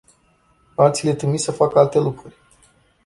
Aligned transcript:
Alții 0.75 1.07
le 1.07 1.13
trimit 1.15 1.39
să 1.39 1.51
facă 1.51 1.79
alte 1.79 1.99
lucruri. 1.99 2.35